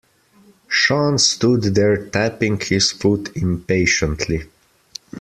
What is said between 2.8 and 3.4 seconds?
foot